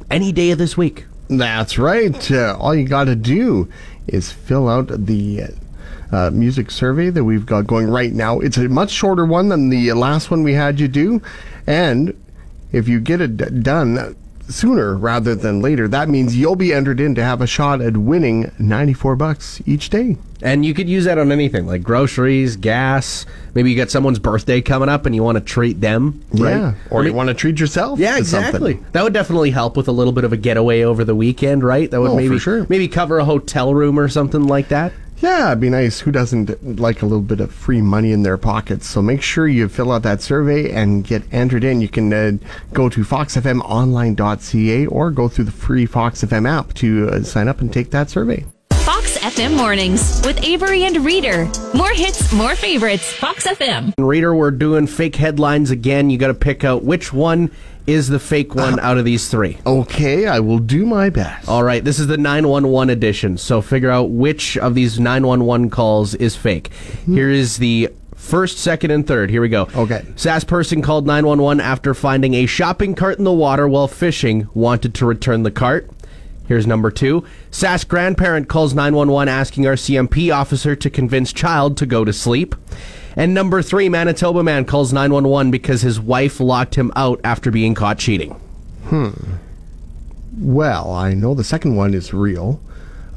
any 0.09 0.31
day 0.31 0.51
of 0.51 0.57
this 0.57 0.77
week. 0.77 1.05
That's 1.29 1.77
right. 1.77 2.31
Uh, 2.31 2.55
all 2.59 2.75
you 2.75 2.87
got 2.87 3.05
to 3.05 3.15
do 3.15 3.69
is 4.07 4.31
fill 4.31 4.69
out 4.69 4.87
the 4.87 5.45
uh, 6.11 6.29
music 6.31 6.69
survey 6.71 7.09
that 7.09 7.23
we've 7.23 7.45
got 7.45 7.65
going 7.65 7.87
right 7.87 8.13
now. 8.13 8.39
It's 8.39 8.57
a 8.57 8.69
much 8.69 8.91
shorter 8.91 9.25
one 9.25 9.49
than 9.49 9.69
the 9.69 9.91
last 9.93 10.29
one 10.29 10.43
we 10.43 10.53
had 10.53 10.79
you 10.79 10.87
do. 10.87 11.21
And 11.65 12.19
if 12.71 12.87
you 12.87 12.99
get 12.99 13.21
it 13.21 13.37
d- 13.37 13.61
done 13.61 14.15
sooner 14.47 14.95
rather 14.95 15.35
than 15.35 15.61
later, 15.61 15.87
that 15.87 16.09
means 16.09 16.35
you'll 16.37 16.55
be 16.55 16.73
entered 16.73 16.99
in 16.99 17.15
to 17.15 17.23
have 17.23 17.41
a 17.41 17.47
shot 17.47 17.81
at 17.81 17.97
winning 17.97 18.51
94 18.59 19.15
bucks 19.15 19.61
each 19.65 19.89
day. 19.89 20.17
And 20.41 20.65
you 20.65 20.73
could 20.73 20.87
use 20.87 21.05
that 21.05 21.17
on 21.17 21.31
anything 21.31 21.65
like 21.65 21.81
groceries, 21.81 22.55
gas. 22.55 23.25
Maybe 23.55 23.71
you 23.71 23.77
got 23.77 23.89
someone's 23.89 24.19
birthday 24.19 24.61
coming 24.61 24.89
up 24.89 25.05
and 25.05 25.15
you 25.15 25.23
want 25.23 25.37
to 25.37 25.43
treat 25.43 25.81
them, 25.81 26.23
right? 26.33 26.51
Yeah. 26.57 26.73
Or 26.91 27.01
I 27.01 27.07
you 27.07 27.13
want 27.13 27.29
to 27.29 27.33
treat 27.33 27.59
yourself. 27.59 27.97
Yeah, 27.99 28.17
to 28.17 28.25
something. 28.25 28.47
exactly. 28.49 28.79
That 28.91 29.03
would 29.03 29.13
definitely 29.13 29.51
help 29.51 29.75
with 29.77 29.87
a 29.87 29.91
little 29.91 30.13
bit 30.13 30.23
of 30.23 30.33
a 30.33 30.37
getaway 30.37 30.83
over 30.83 31.03
the 31.03 31.15
weekend, 31.15 31.63
right? 31.63 31.89
That 31.89 32.01
would 32.01 32.11
Oh, 32.11 32.15
maybe 32.15 32.37
sure. 32.37 32.65
maybe 32.69 32.87
cover 32.87 33.17
a 33.17 33.25
hotel 33.25 33.73
room 33.73 33.97
or 33.97 34.07
something 34.07 34.43
like 34.43 34.67
that. 34.67 34.91
Yeah, 35.19 35.47
it'd 35.47 35.61
be 35.61 35.69
nice. 35.69 36.01
Who 36.01 36.11
doesn't 36.11 36.77
like 36.79 37.01
a 37.01 37.05
little 37.05 37.21
bit 37.21 37.39
of 37.39 37.51
free 37.53 37.81
money 37.81 38.11
in 38.11 38.23
their 38.23 38.37
pockets? 38.37 38.87
So 38.87 39.01
make 39.01 39.21
sure 39.21 39.47
you 39.47 39.69
fill 39.69 39.91
out 39.91 40.03
that 40.03 40.21
survey 40.21 40.71
and 40.71 41.05
get 41.05 41.23
entered 41.31 41.63
in. 41.63 41.79
You 41.81 41.87
can 41.87 42.13
uh, 42.13 42.31
go 42.73 42.89
to 42.89 43.01
foxfmonline.ca 43.01 44.85
or 44.87 45.11
go 45.11 45.29
through 45.29 45.45
the 45.45 45.51
free 45.51 45.85
Fox 45.85 46.21
FM 46.23 46.47
app 46.47 46.73
to 46.75 47.09
uh, 47.09 47.23
sign 47.23 47.47
up 47.47 47.61
and 47.61 47.71
take 47.71 47.91
that 47.91 48.09
survey. 48.09 48.45
Fox 49.35 49.49
FM 49.49 49.57
Mornings 49.57 50.21
with 50.25 50.41
Avery 50.45 50.83
and 50.85 51.03
Reader. 51.03 51.51
More 51.73 51.89
hits, 51.89 52.31
more 52.31 52.55
favorites. 52.55 53.11
Fox 53.11 53.45
FM. 53.45 53.93
Reader, 53.97 54.33
we're 54.33 54.49
doing 54.49 54.87
fake 54.87 55.17
headlines 55.17 55.71
again. 55.71 56.09
You 56.09 56.17
got 56.17 56.27
to 56.27 56.33
pick 56.33 56.63
out 56.63 56.85
which 56.85 57.11
one 57.11 57.51
is 57.85 58.07
the 58.07 58.17
fake 58.17 58.55
one 58.55 58.79
out 58.79 58.97
of 58.97 59.03
these 59.03 59.27
three. 59.27 59.57
Okay, 59.65 60.25
I 60.25 60.39
will 60.39 60.59
do 60.59 60.85
my 60.85 61.09
best. 61.09 61.49
All 61.49 61.63
right, 61.63 61.83
this 61.83 61.99
is 61.99 62.07
the 62.07 62.17
911 62.17 62.89
edition. 62.89 63.37
So 63.37 63.61
figure 63.61 63.91
out 63.91 64.09
which 64.09 64.57
of 64.57 64.73
these 64.73 65.01
911 65.01 65.69
calls 65.69 66.15
is 66.15 66.37
fake. 66.37 66.71
Hmm. 67.03 67.15
Here 67.15 67.29
is 67.29 67.57
the 67.57 67.89
first, 68.15 68.57
second, 68.59 68.91
and 68.91 69.05
third. 69.05 69.29
Here 69.29 69.41
we 69.41 69.49
go. 69.49 69.67
Okay. 69.75 70.05
SAS 70.15 70.45
person 70.45 70.81
called 70.81 71.05
911 71.05 71.59
after 71.59 71.93
finding 71.93 72.35
a 72.35 72.45
shopping 72.45 72.95
cart 72.95 73.17
in 73.17 73.25
the 73.25 73.33
water 73.33 73.67
while 73.67 73.89
fishing, 73.89 74.47
wanted 74.53 74.93
to 74.95 75.05
return 75.05 75.43
the 75.43 75.51
cart. 75.51 75.89
Here's 76.47 76.67
number 76.67 76.91
two. 76.91 77.25
SAS 77.51 77.83
grandparent 77.83 78.47
calls 78.47 78.73
911 78.73 79.27
asking 79.27 79.63
RCMP 79.63 80.35
officer 80.35 80.75
to 80.75 80.89
convince 80.89 81.33
child 81.33 81.77
to 81.77 81.85
go 81.85 82.05
to 82.05 82.13
sleep. 82.13 82.55
And 83.15 83.33
number 83.33 83.61
three, 83.61 83.89
Manitoba 83.89 84.43
man 84.43 84.65
calls 84.65 84.91
911 84.93 85.49
because 85.51 85.81
his 85.81 85.99
wife 85.99 86.39
locked 86.39 86.75
him 86.75 86.91
out 86.95 87.19
after 87.23 87.49
being 87.49 87.73
caught 87.73 87.97
cheating. 87.97 88.31
Hmm. 88.87 89.11
Well, 90.37 90.91
I 90.91 91.13
know 91.13 91.33
the 91.33 91.43
second 91.45 91.75
one 91.75 91.93
is 91.93 92.13
real. 92.13 92.59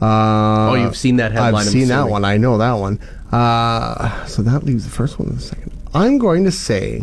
Uh, 0.00 0.70
Oh, 0.70 0.74
you've 0.74 0.96
seen 0.96 1.16
that 1.16 1.32
headline, 1.32 1.54
I've 1.56 1.64
seen 1.64 1.88
that 1.88 2.08
one. 2.08 2.24
I 2.24 2.36
know 2.36 2.58
that 2.58 2.74
one. 2.74 3.00
Uh, 3.32 4.24
so 4.26 4.42
that 4.42 4.62
leaves 4.64 4.84
the 4.84 4.90
first 4.90 5.18
one 5.18 5.28
and 5.28 5.38
the 5.38 5.42
second. 5.42 5.72
I'm 5.94 6.18
going 6.18 6.44
to 6.44 6.52
say 6.52 7.02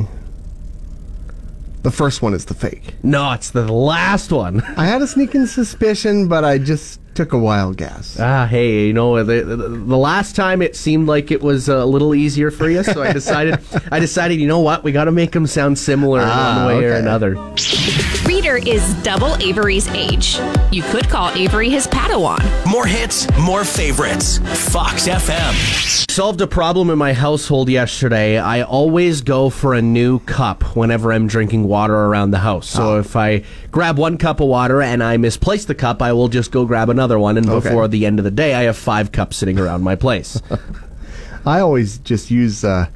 the 1.86 1.92
first 1.92 2.22
one 2.24 2.34
is 2.34 2.46
the 2.46 2.56
fake. 2.56 2.96
No, 3.04 3.32
it's 3.34 3.52
the 3.52 3.72
last 3.72 4.32
one. 4.32 4.62
I 4.78 4.86
had 4.86 5.02
a 5.04 5.08
sneaking 5.08 5.46
suspicion, 5.46 6.28
but 6.28 6.44
I 6.44 6.58
just 6.58 7.00
took 7.14 7.32
a 7.32 7.38
wild 7.38 7.78
guess. 7.78 8.20
Ah, 8.20 8.48
hey, 8.48 8.88
you 8.88 8.94
know, 8.94 9.24
the, 9.24 9.44
the, 9.44 9.56
the 9.56 9.98
last 9.98 10.36
time 10.36 10.64
it 10.64 10.76
seemed 10.76 11.08
like 11.08 11.30
it 11.30 11.42
was 11.44 11.70
a 11.70 11.86
little 11.86 12.16
easier 12.16 12.50
for 12.50 12.68
you, 12.70 12.84
so 12.84 13.04
I 13.04 13.14
decided, 13.14 13.60
I 13.92 14.00
decided, 14.00 14.42
you 14.42 14.48
know 14.48 14.60
what, 14.62 14.84
we 14.84 14.92
got 14.92 15.06
to 15.06 15.12
make 15.12 15.32
them 15.32 15.46
sound 15.46 15.78
similar 15.78 16.22
in 16.22 16.28
Ah, 16.28 16.66
one 16.66 16.76
way 16.78 16.86
or 16.86 16.94
another. 16.96 17.36
Reader 18.46 18.70
is 18.70 18.94
double 19.02 19.36
Avery's 19.42 19.88
age. 19.88 20.38
You 20.72 20.84
could 20.84 21.10
call 21.10 21.32
Avery 21.32 21.68
his 21.68 21.88
Padawan. 21.88 22.38
More 22.70 22.86
hits, 22.86 23.28
more 23.40 23.66
favorites. 23.66 24.38
Fox 24.72 25.08
FM. 25.08 26.12
Solved 26.12 26.40
a 26.42 26.46
problem 26.46 26.92
in 26.92 26.98
my 27.00 27.12
household 27.12 27.70
yesterday. 27.70 28.38
I 28.38 28.62
always 28.62 29.22
go 29.22 29.50
for 29.50 29.74
a 29.74 29.82
new 29.82 30.20
cup 30.20 30.76
whenever 30.76 31.12
I'm 31.12 31.26
drinking 31.26 31.64
water 31.64 31.96
around 31.96 32.30
the 32.30 32.38
house. 32.38 32.70
So 32.70 33.00
if 33.00 33.16
I 33.16 33.42
grab 33.72 33.98
one 33.98 34.16
cup 34.20 34.40
of 34.40 34.48
water 34.48 34.80
and 34.80 35.02
I 35.02 35.18
misplace 35.18 35.66
the 35.66 35.74
cup, 35.74 36.04
I 36.04 36.14
will 36.14 36.28
just 36.28 36.52
go 36.52 36.66
grab 36.66 36.90
another 36.90 37.18
one, 37.18 37.38
and 37.38 37.50
Okay. 37.50 37.68
before 37.70 37.88
the 37.88 38.06
end 38.06 38.20
of 38.20 38.26
the 38.26 38.32
day, 38.32 38.54
I 38.54 38.64
have 38.64 38.78
five 38.78 39.12
cups 39.12 39.38
sitting 39.38 39.58
around 39.58 39.82
my 39.82 39.96
place. 39.96 40.40
I 41.48 41.62
always 41.62 41.98
just 41.98 42.30
use, 42.30 42.64
uh, 42.64 42.90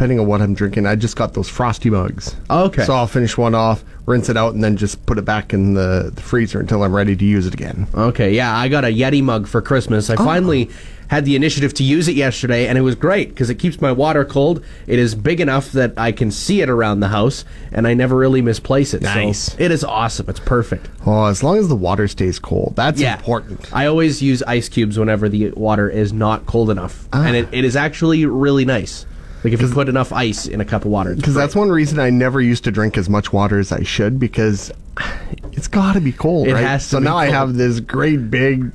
depending 0.00 0.18
on 0.18 0.26
what 0.26 0.40
I'm 0.40 0.54
drinking, 0.54 0.86
I 0.86 0.96
just 0.96 1.14
got 1.14 1.34
those 1.34 1.46
frosty 1.50 1.90
mugs. 1.90 2.34
Okay. 2.48 2.84
So 2.86 2.94
I'll 2.94 3.06
finish 3.06 3.36
one 3.36 3.54
off, 3.54 3.84
rinse 4.06 4.30
it 4.30 4.36
out, 4.38 4.54
and 4.54 4.64
then 4.64 4.78
just 4.78 5.04
put 5.04 5.18
it 5.18 5.26
back 5.26 5.52
in 5.52 5.74
the, 5.74 6.10
the 6.14 6.22
freezer 6.22 6.58
until 6.58 6.82
I'm 6.82 6.94
ready 6.96 7.14
to 7.14 7.24
use 7.26 7.46
it 7.46 7.52
again. 7.52 7.86
Okay, 7.94 8.32
yeah, 8.32 8.56
I 8.56 8.68
got 8.68 8.84
a 8.84 8.86
Yeti 8.86 9.22
mug 9.22 9.46
for 9.46 9.60
Christmas. 9.60 10.08
I 10.08 10.16
finally 10.16 10.70
had 11.08 11.26
the 11.26 11.36
initiative 11.36 11.74
to 11.74 11.84
use 11.84 12.08
it 12.08 12.16
yesterday, 12.16 12.66
and 12.66 12.78
it 12.78 12.80
was 12.80 12.94
great 12.94 13.28
because 13.28 13.50
it 13.50 13.56
keeps 13.56 13.78
my 13.82 13.92
water 13.92 14.24
cold. 14.24 14.64
It 14.86 14.98
is 14.98 15.14
big 15.14 15.38
enough 15.38 15.70
that 15.72 15.92
I 15.98 16.12
can 16.12 16.30
see 16.30 16.62
it 16.62 16.70
around 16.70 17.00
the 17.00 17.08
house, 17.08 17.44
and 17.70 17.86
I 17.86 17.92
never 17.92 18.16
really 18.16 18.40
misplace 18.40 18.94
it. 18.94 19.02
Nice. 19.02 19.52
So 19.52 19.56
it 19.58 19.70
is 19.70 19.84
awesome. 19.84 20.30
It's 20.30 20.40
perfect. 20.40 20.88
Oh, 21.04 21.26
as 21.26 21.42
long 21.42 21.58
as 21.58 21.68
the 21.68 21.76
water 21.76 22.08
stays 22.08 22.38
cold, 22.38 22.72
that's 22.74 22.98
Yeah. 22.98 23.16
important. 23.18 23.70
I 23.70 23.84
always 23.84 24.22
use 24.22 24.42
ice 24.44 24.70
cubes 24.70 24.98
whenever 24.98 25.28
the 25.28 25.50
water 25.50 25.90
is 25.90 26.10
not 26.10 26.46
cold 26.46 26.70
enough, 26.70 27.06
Ah. 27.12 27.26
and 27.26 27.36
it, 27.36 27.48
it 27.52 27.66
is 27.66 27.76
actually 27.76 28.24
really 28.24 28.64
nice. 28.64 29.04
Like 29.42 29.52
if 29.54 29.60
you 29.62 29.68
put 29.68 29.88
enough 29.88 30.12
ice 30.12 30.46
in 30.46 30.60
a 30.60 30.64
cup 30.64 30.84
of 30.84 30.90
water, 30.90 31.14
Because 31.14 31.34
that's 31.34 31.54
one 31.56 31.70
reason 31.70 31.98
I 31.98 32.10
never 32.10 32.40
used 32.40 32.64
to 32.64 32.70
drink 32.70 32.98
as 32.98 33.08
much 33.08 33.32
water 33.32 33.58
as 33.58 33.72
I 33.72 33.82
should 33.82 34.18
because 34.18 34.70
it's 35.52 35.68
got 35.68 35.94
to 35.94 36.00
be 36.00 36.12
cold, 36.12 36.46
It 36.48 36.54
right? 36.54 36.60
has 36.64 36.82
to 36.84 36.88
so 36.90 36.98
be 36.98 37.04
now 37.04 37.16
I 37.16 37.26
cold. 37.26 37.34
have 37.36 37.54
this 37.54 37.80
great 37.80 38.30
big 38.30 38.70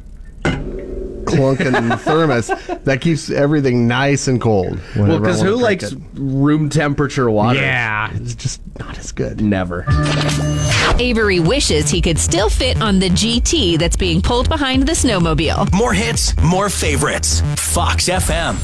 clunking 1.26 2.00
thermos 2.02 2.48
that 2.84 3.02
keeps 3.02 3.30
everything 3.30 3.88
nice 3.88 4.28
and 4.28 4.40
cold. 4.42 4.80
well, 4.96 5.12
I 5.12 5.18
because 5.20 5.38
wanna 5.40 5.50
who 5.50 5.58
drink 5.60 5.82
likes 5.82 5.92
it. 5.92 6.00
room 6.16 6.70
temperature 6.70 7.30
water? 7.30 7.60
Yeah, 7.60 8.12
it's 8.14 8.36
just 8.36 8.62
not 8.80 8.98
as 8.98 9.12
good. 9.12 9.42
never. 9.42 9.86
Avery 11.00 11.40
wishes 11.40 11.90
he 11.90 12.02
could 12.02 12.18
still 12.20 12.50
fit 12.50 12.82
on 12.82 13.00
the 13.00 13.10
GT 13.10 13.78
that's 13.78 13.96
being 13.98 14.22
pulled 14.22 14.50
behind 14.50 14.88
the 14.88 14.94
snowmobile. 14.94 15.72
More 15.74 15.94
hits, 15.94 16.36
more 16.44 16.70
favorites. 16.70 17.42
Fox 17.58 18.08
FM. 18.08 18.56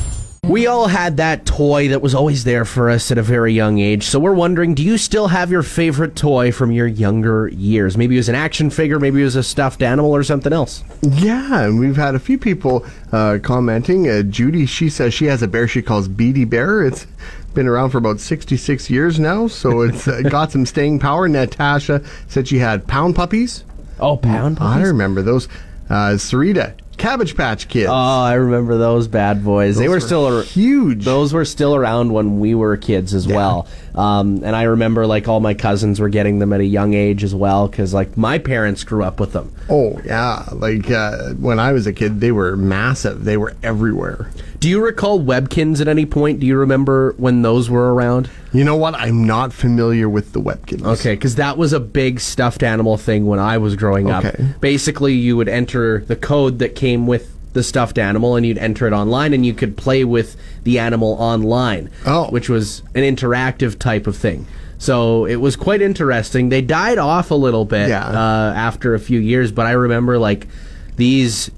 We 0.47 0.65
all 0.65 0.87
had 0.87 1.17
that 1.17 1.45
toy 1.45 1.89
that 1.89 2.01
was 2.01 2.15
always 2.15 2.45
there 2.45 2.65
for 2.65 2.89
us 2.89 3.11
at 3.11 3.19
a 3.19 3.21
very 3.21 3.53
young 3.53 3.77
age. 3.77 4.07
So 4.07 4.19
we're 4.19 4.33
wondering, 4.33 4.73
do 4.73 4.81
you 4.81 4.97
still 4.97 5.27
have 5.27 5.51
your 5.51 5.61
favorite 5.61 6.15
toy 6.15 6.51
from 6.51 6.71
your 6.71 6.87
younger 6.87 7.47
years? 7.49 7.95
Maybe 7.95 8.15
it 8.15 8.19
was 8.19 8.27
an 8.29 8.33
action 8.33 8.71
figure, 8.71 8.99
maybe 8.99 9.21
it 9.21 9.25
was 9.25 9.35
a 9.35 9.43
stuffed 9.43 9.83
animal 9.83 10.11
or 10.11 10.23
something 10.23 10.51
else. 10.51 10.83
Yeah, 11.03 11.65
and 11.65 11.79
we've 11.79 11.95
had 11.95 12.15
a 12.15 12.19
few 12.19 12.39
people 12.39 12.83
uh, 13.11 13.37
commenting. 13.43 14.09
Uh, 14.09 14.23
Judy, 14.23 14.65
she 14.65 14.89
says 14.89 15.13
she 15.13 15.25
has 15.25 15.43
a 15.43 15.47
bear 15.47 15.67
she 15.67 15.83
calls 15.83 16.07
Beady 16.07 16.45
Bear. 16.45 16.83
It's 16.87 17.05
been 17.53 17.67
around 17.67 17.91
for 17.91 17.99
about 17.99 18.19
66 18.19 18.89
years 18.89 19.19
now, 19.19 19.45
so 19.45 19.81
it's 19.81 20.07
uh, 20.07 20.21
got 20.21 20.51
some 20.51 20.65
staying 20.65 20.97
power. 20.97 21.27
Natasha 21.27 22.03
said 22.27 22.47
she 22.47 22.57
had 22.57 22.87
pound 22.87 23.15
puppies. 23.15 23.63
Oh, 23.99 24.17
pound 24.17 24.57
puppies. 24.57 24.85
I 24.85 24.87
remember 24.87 25.21
those. 25.21 25.47
Uh, 25.87 26.15
Sarita, 26.15 26.73
Cabbage 27.01 27.35
Patch 27.35 27.67
Kids. 27.67 27.89
Oh, 27.89 27.93
I 27.93 28.33
remember 28.33 28.77
those 28.77 29.07
bad 29.07 29.43
boys. 29.43 29.77
they 29.77 29.87
were 29.87 29.95
were 29.95 29.99
still 29.99 30.25
ar- 30.25 30.43
huge. 30.43 31.03
Those 31.03 31.33
were 31.33 31.45
still 31.45 31.75
around 31.75 32.13
when 32.13 32.39
we 32.39 32.53
were 32.53 32.77
kids 32.77 33.13
as 33.15 33.27
well. 33.27 33.67
Um, 33.95 34.43
and 34.43 34.55
I 34.55 34.63
remember 34.63 35.05
like 35.05 35.27
all 35.27 35.39
my 35.39 35.53
cousins 35.53 35.99
were 35.99 36.09
getting 36.09 36.39
them 36.39 36.53
at 36.53 36.59
a 36.59 36.65
young 36.65 36.93
age 36.93 37.23
as 37.23 37.35
well 37.35 37.67
because 37.67 37.93
like 37.93 38.17
my 38.17 38.37
parents 38.37 38.83
grew 38.83 39.03
up 39.03 39.19
with 39.19 39.33
them. 39.33 39.53
Oh 39.69 39.99
yeah, 40.05 40.45
like 40.53 40.89
uh, 40.89 41.29
when 41.33 41.59
I 41.59 41.71
was 41.73 41.87
a 41.87 41.93
kid, 41.93 42.19
they 42.19 42.31
were 42.31 42.55
massive. 42.55 43.23
They 43.23 43.37
were 43.37 43.55
everywhere. 43.63 44.29
Do 44.59 44.69
you 44.69 44.79
recall 44.79 45.19
Webkinz 45.19 45.81
at 45.81 45.87
any 45.87 46.05
point? 46.05 46.39
Do 46.39 46.45
you 46.45 46.55
remember 46.55 47.15
when 47.17 47.41
those 47.41 47.69
were 47.69 47.93
around? 47.95 48.29
You 48.53 48.63
know 48.63 48.75
what? 48.75 48.93
I'm 48.93 49.25
not 49.25 49.51
familiar 49.53 50.07
with 50.07 50.33
the 50.33 50.39
Webkinz. 50.39 50.85
Okay, 50.85 51.15
because 51.15 51.35
that 51.35 51.57
was 51.57 51.73
a 51.73 51.79
big 51.79 52.19
stuffed 52.19 52.61
animal 52.61 52.95
thing 52.97 53.25
when 53.25 53.39
I 53.39 53.57
was 53.57 53.75
growing 53.75 54.11
up. 54.11 54.23
Okay. 54.23 54.53
Basically, 54.59 55.13
you 55.13 55.35
would 55.35 55.49
enter 55.49 56.01
the 56.05 56.15
code 56.15 56.59
that 56.59 56.75
came 56.75 57.07
with 57.07 57.35
the 57.53 57.63
stuffed 57.63 57.97
animal, 57.97 58.35
and 58.35 58.45
you'd 58.45 58.57
enter 58.57 58.87
it 58.87 58.93
online, 58.93 59.33
and 59.33 59.45
you 59.45 59.53
could 59.53 59.75
play 59.77 60.03
with 60.05 60.35
the 60.63 60.79
animal 60.79 61.15
online. 61.19 61.89
Oh. 62.05 62.29
which 62.29 62.47
was 62.49 62.81
an 62.95 63.01
interactive 63.03 63.77
type 63.79 64.07
of 64.07 64.15
thing. 64.15 64.45
So 64.77 65.25
it 65.25 65.35
was 65.35 65.55
quite 65.55 65.81
interesting. 65.81 66.49
They 66.49 66.61
died 66.61 66.97
off 66.97 67.29
a 67.31 67.35
little 67.35 67.65
bit 67.65 67.89
Yeah. 67.89 68.07
uh, 68.07 68.53
after 68.55 68.95
a 68.95 68.99
few 68.99 69.19
years, 69.19 69.51
but 69.51 69.65
I 69.67 69.71
remember 69.71 70.17
like 70.17 70.47
these 70.95 71.51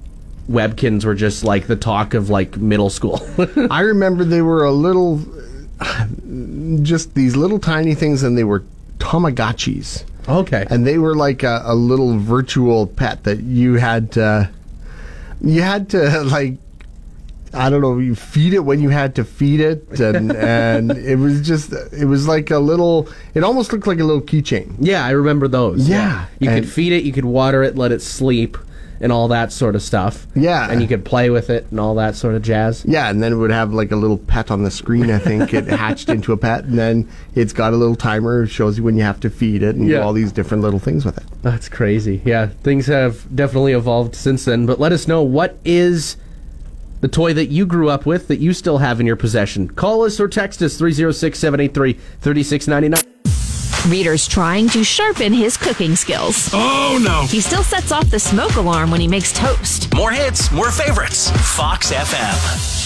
Webkinz 0.50 1.04
were 1.06 1.14
just 1.14 1.42
like 1.42 1.66
the 1.66 1.76
talk 1.76 2.12
of 2.12 2.28
like 2.28 2.56
middle 2.58 2.90
school. 2.90 3.20
I 3.70 3.80
remember 3.80 4.24
they 4.24 4.42
were 4.42 4.64
a 4.64 4.72
little, 4.72 5.20
just 6.82 7.14
these 7.14 7.36
little 7.36 7.58
tiny 7.58 7.94
things, 7.94 8.22
and 8.22 8.36
they 8.36 8.44
were 8.44 8.62
Tamagotchis. 8.98 10.04
okay. 10.28 10.66
and 10.70 10.86
they 10.86 10.98
were 10.98 11.14
like 11.14 11.42
a, 11.42 11.62
a 11.64 11.74
little 11.74 12.18
virtual 12.18 12.86
pet 12.86 13.24
that 13.24 13.40
you 13.40 13.74
had 13.74 14.12
to, 14.12 14.50
you 15.44 15.62
had 15.62 15.90
to 15.90 16.22
like 16.24 16.58
I 17.52 17.70
don't 17.70 17.80
know 17.82 17.98
you 17.98 18.14
feed 18.16 18.52
it 18.52 18.60
when 18.60 18.80
you 18.80 18.88
had 18.88 19.14
to 19.14 19.24
feed 19.24 19.60
it 19.60 20.00
and 20.00 20.32
and 20.36 20.90
it 20.90 21.16
was 21.16 21.46
just 21.46 21.72
it 21.92 22.06
was 22.06 22.26
like 22.26 22.50
a 22.50 22.58
little 22.58 23.08
it 23.34 23.44
almost 23.44 23.72
looked 23.72 23.86
like 23.86 24.00
a 24.00 24.04
little 24.04 24.22
keychain 24.22 24.74
Yeah, 24.80 25.04
I 25.04 25.10
remember 25.10 25.46
those. 25.46 25.88
Yeah, 25.88 26.26
You 26.40 26.48
could 26.50 26.68
feed 26.68 26.92
it, 26.92 27.04
you 27.04 27.12
could 27.12 27.24
water 27.24 27.62
it, 27.62 27.76
let 27.76 27.92
it 27.92 28.02
sleep, 28.02 28.58
and 29.04 29.12
all 29.12 29.28
that 29.28 29.52
sort 29.52 29.76
of 29.76 29.82
stuff. 29.82 30.26
Yeah. 30.34 30.68
And 30.70 30.82
you 30.82 30.88
could 30.88 31.04
play 31.04 31.30
with 31.30 31.50
it 31.50 31.66
and 31.70 31.78
all 31.78 31.94
that 31.96 32.16
sort 32.16 32.34
of 32.34 32.42
jazz. 32.42 32.84
yeah 32.86 33.08
and 33.10 33.22
then 33.22 33.32
it 33.32 33.36
would 33.36 33.52
have 33.52 33.72
like 33.72 33.92
a 33.92 33.96
little 33.96 34.18
pet 34.18 34.50
on 34.50 34.64
the 34.64 34.70
screen 34.70 35.10
I 35.10 35.18
think 35.18 35.54
it 35.54 35.66
hatched 35.84 36.08
into 36.08 36.32
a 36.32 36.36
pet 36.36 36.64
and 36.64 36.78
then 36.78 37.08
it's 37.36 37.52
got 37.52 37.72
a 37.72 37.76
little 37.76 37.94
timer 37.94 38.46
shows 38.46 38.78
you 38.78 38.82
when 38.84 38.96
you 38.96 39.04
have 39.04 39.20
to 39.20 39.30
feed 39.30 39.62
it 39.62 39.76
and 39.76 39.86
do 39.86 40.00
all 40.00 40.12
these 40.12 40.32
different 40.32 40.62
little 40.62 40.80
things 40.80 41.04
with 41.04 41.18
it 41.18 41.24
That's 41.42 41.68
crazy. 41.68 42.22
Yeah, 42.24 42.46
things 42.46 42.86
have 42.86 43.24
definitely 43.36 43.72
evolved 43.74 44.14
since 44.16 44.46
then. 44.46 44.64
But 44.66 44.80
let 44.80 44.90
us 44.92 45.06
know 45.06 45.22
what 45.22 45.58
is 45.64 46.16
the 47.02 47.08
toy 47.08 47.34
that 47.34 47.46
you 47.50 47.66
grew 47.66 47.90
up 47.90 48.06
with 48.06 48.28
that 48.28 48.38
you 48.38 48.54
still 48.54 48.78
have 48.78 48.98
in 48.98 49.06
your 49.06 49.16
possession. 49.16 49.68
Call 49.68 50.02
us 50.04 50.18
or 50.18 50.26
text 50.28 50.62
us 50.62 50.78
306 50.78 51.38
783 51.38 51.92
3699. 51.92 53.13
Reader's 53.88 54.26
trying 54.26 54.68
to 54.70 54.82
sharpen 54.82 55.32
his 55.32 55.56
cooking 55.56 55.94
skills. 55.96 56.50
Oh 56.52 56.98
no. 57.02 57.26
He 57.26 57.40
still 57.40 57.62
sets 57.62 57.92
off 57.92 58.08
the 58.10 58.18
smoke 58.18 58.56
alarm 58.56 58.90
when 58.90 59.00
he 59.00 59.08
makes 59.08 59.32
toast. 59.32 59.92
More 59.94 60.10
hits, 60.10 60.50
more 60.50 60.70
favorites. 60.70 61.30
Fox 61.56 61.92
FM. 61.92 62.83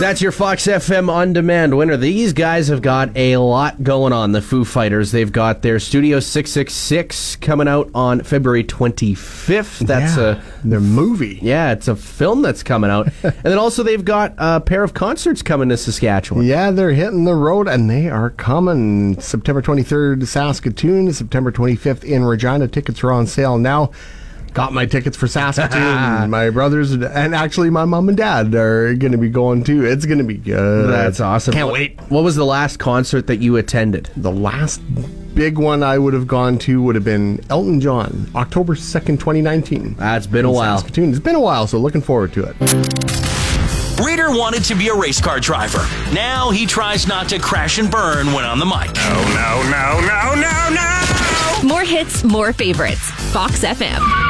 That's 0.00 0.22
your 0.22 0.32
Fox 0.32 0.66
FM 0.66 1.10
on 1.10 1.34
demand 1.34 1.76
winner. 1.76 1.94
These 1.94 2.32
guys 2.32 2.68
have 2.68 2.80
got 2.80 3.14
a 3.14 3.36
lot 3.36 3.82
going 3.82 4.14
on, 4.14 4.32
the 4.32 4.40
Foo 4.40 4.64
Fighters. 4.64 5.12
They've 5.12 5.30
got 5.30 5.60
their 5.60 5.78
Studio 5.78 6.20
666 6.20 7.36
coming 7.36 7.68
out 7.68 7.90
on 7.94 8.22
February 8.22 8.64
25th. 8.64 9.80
That's 9.86 10.16
yeah, 10.16 10.42
a 10.42 10.66
the 10.66 10.80
movie 10.80 11.38
Yeah, 11.42 11.72
it's 11.72 11.86
a 11.86 11.94
film 11.94 12.40
that's 12.40 12.62
coming 12.62 12.90
out. 12.90 13.08
and 13.22 13.42
then 13.42 13.58
also 13.58 13.82
they've 13.82 14.02
got 14.02 14.32
a 14.38 14.58
pair 14.58 14.82
of 14.82 14.94
concerts 14.94 15.42
coming 15.42 15.68
to 15.68 15.76
Saskatchewan. 15.76 16.46
Yeah, 16.46 16.70
they're 16.70 16.92
hitting 16.92 17.24
the 17.24 17.34
road 17.34 17.68
and 17.68 17.90
they 17.90 18.08
are 18.08 18.30
coming. 18.30 19.20
September 19.20 19.60
23rd, 19.60 20.26
Saskatoon. 20.26 21.12
September 21.12 21.52
25th 21.52 22.04
in 22.04 22.24
Regina. 22.24 22.68
Tickets 22.68 23.04
are 23.04 23.12
on 23.12 23.26
sale 23.26 23.58
now. 23.58 23.90
Got 24.52 24.72
my 24.72 24.86
tickets 24.86 25.16
for 25.16 25.28
Saskatoon. 25.28 26.30
my 26.30 26.50
brothers 26.50 26.92
and 26.92 27.34
actually 27.34 27.70
my 27.70 27.84
mom 27.84 28.08
and 28.08 28.16
dad 28.16 28.54
are 28.54 28.94
going 28.94 29.12
to 29.12 29.18
be 29.18 29.28
going 29.28 29.64
too. 29.64 29.84
It's 29.84 30.06
going 30.06 30.18
to 30.18 30.24
be 30.24 30.36
good. 30.36 30.88
That's 30.90 31.20
awesome. 31.20 31.54
Can't 31.54 31.72
wait. 31.72 32.00
What 32.08 32.24
was 32.24 32.36
the 32.36 32.44
last 32.44 32.78
concert 32.78 33.26
that 33.28 33.36
you 33.36 33.56
attended? 33.56 34.10
The 34.16 34.32
last 34.32 34.80
big 35.34 35.58
one 35.58 35.82
I 35.82 35.98
would 35.98 36.14
have 36.14 36.26
gone 36.26 36.58
to 36.60 36.82
would 36.82 36.96
have 36.96 37.04
been 37.04 37.44
Elton 37.48 37.80
John, 37.80 38.28
October 38.34 38.74
2nd, 38.74 39.18
2019. 39.20 39.94
That's 39.94 40.26
been 40.26 40.44
a 40.44 40.50
while. 40.50 40.78
Saskatoon. 40.78 41.10
It's 41.10 41.20
been 41.20 41.36
a 41.36 41.40
while, 41.40 41.66
so 41.66 41.78
looking 41.78 42.02
forward 42.02 42.32
to 42.34 42.44
it. 42.44 42.56
Reader 44.04 44.30
wanted 44.30 44.64
to 44.64 44.74
be 44.74 44.88
a 44.88 44.94
race 44.94 45.20
car 45.20 45.38
driver. 45.40 45.86
Now 46.12 46.50
he 46.50 46.66
tries 46.66 47.06
not 47.06 47.28
to 47.28 47.38
crash 47.38 47.78
and 47.78 47.90
burn 47.90 48.32
when 48.32 48.44
on 48.44 48.58
the 48.58 48.66
mic. 48.66 48.94
No, 48.94 49.14
no, 49.34 49.70
no, 49.70 50.00
no, 50.06 50.34
no, 50.40 50.74
no. 50.74 51.68
More 51.68 51.84
hits, 51.84 52.24
more 52.24 52.52
favorites. 52.52 53.10
Fox 53.32 53.62
FM. 53.62 54.29